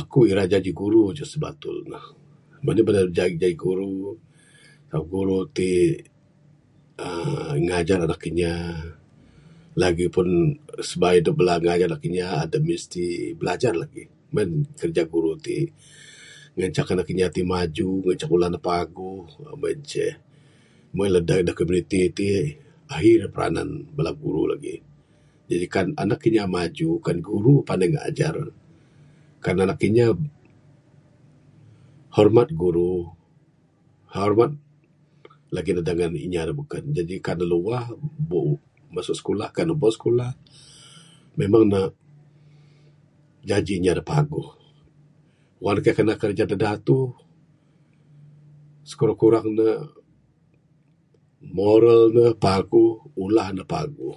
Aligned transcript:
Aku 0.00 0.18
ira 0.30 0.44
jadi 0.52 0.70
guru 0.80 1.02
ce 1.16 1.24
sibatul 1.32 1.76
ne 1.92 2.00
manih 2.64 2.84
bada 2.88 3.02
jai 3.16 3.32
jadi 3.42 3.56
guru. 3.64 3.98
ti 5.58 5.70
ngajar 7.66 7.98
anak 8.06 8.22
inya 8.30 8.54
lagipun 9.82 10.28
sibayuh 10.88 11.20
adep 11.20 11.38
ngajar 11.66 11.88
anak 11.88 12.02
inya 12.08 12.26
adep 12.44 12.60
pun 12.62 12.66
mesti 12.70 13.06
bilajar 13.38 13.74
lagih 13.82 14.08
guru 15.12 15.30
ti, 15.46 15.56
ngancak 16.56 16.88
anak 16.94 17.08
inya 17.12 17.26
maju 17.54 17.88
ngancak 18.04 18.30
bala 18.34 18.48
ne 18.52 18.58
paguh 18.68 19.22
meng 19.60 19.70
en 19.74 19.80
ce. 19.90 20.06
Meng 20.94 21.06
en 21.08 21.12
lagih 21.16 21.26
bala 21.34 21.46
da 21.46 21.52
komuniti 21.58 22.00
ti 22.16 22.26
ahi 22.94 23.12
lah 23.20 23.30
peranan 23.34 23.68
bala 23.96 24.12
guru 24.22 24.42
lagih, 24.52 24.78
Jadi 25.50 25.66
kan 25.74 25.86
bala 25.94 25.98
anak 26.02 26.20
inya 26.28 26.44
panai 26.48 26.54
maju, 26.56 26.88
kan 27.06 27.16
guru 27.30 27.54
panai 27.68 27.88
ngajar. 27.94 28.36
Kan 29.42 29.56
anak 29.62 29.80
inya 29.88 30.06
hormat 32.16 32.48
guru 32.60 32.92
hormat 34.16 34.52
lagih 35.54 35.74
ne 35.76 35.82
dangan 35.88 36.12
inya 36.24 36.42
da 36.46 36.52
beken. 36.58 36.84
Jaji 36.94 37.16
ka 37.24 37.32
ne 37.38 37.44
luah 37.52 37.86
masu 38.94 39.12
skulah 39.20 39.48
kan 39.54 39.66
ne 39.70 39.72
ubo 39.78 39.86
skulah 39.96 40.32
memang 41.38 41.64
ne 41.72 41.80
jaji 43.48 43.72
inya 43.80 43.92
da 43.98 44.02
paguh. 44.10 44.48
Wang 45.62 45.76
ne 45.80 45.80
kaik 45.84 45.96
kanan 45.98 46.18
kerja 46.22 46.44
da 46.50 46.56
datuh, 46.62 47.08
skurang 48.90 49.18
kurang 49.20 49.46
ne 49.58 49.70
moral 51.56 52.02
ne 52.14 52.24
paguh 52.44 52.92
ulah 53.22 53.48
ne 53.56 53.64
paguh. 53.72 54.16